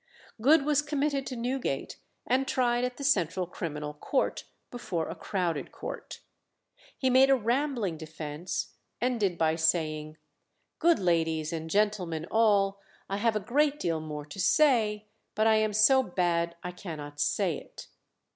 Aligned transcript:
Good 0.41 0.65
was 0.65 0.81
committed 0.81 1.27
to 1.27 1.35
Newgate, 1.35 1.97
and 2.25 2.47
tried 2.47 2.83
at 2.83 2.97
the 2.97 3.03
Central 3.03 3.45
Criminal 3.45 3.93
Court 3.93 4.45
before 4.71 5.07
a 5.07 5.13
crowded 5.13 5.71
court. 5.71 6.21
He 6.97 7.11
made 7.11 7.29
a 7.29 7.35
rambling 7.35 7.97
defence, 7.97 8.73
ending 8.99 9.37
by 9.37 9.57
saying, 9.57 10.17
"Good 10.79 10.97
ladies 10.97 11.53
and 11.53 11.69
gentlemen 11.69 12.25
all, 12.31 12.79
I 13.11 13.17
have 13.17 13.35
a 13.35 13.39
great 13.39 13.79
deal 13.79 13.99
more 13.99 14.25
to 14.25 14.39
say, 14.39 15.05
but 15.35 15.45
I 15.45 15.57
am 15.57 15.71
so 15.71 16.01
bad 16.01 16.55
I 16.63 16.71
cannot 16.71 17.19
say 17.19 17.57
it." 17.59 17.85